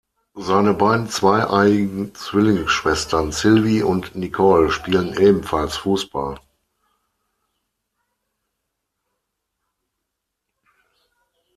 [0.33, 6.39] Seine beiden zweieiigen Zwillingsschwestern, Sylvie und Nicole, spielen ebenfalls Fußball.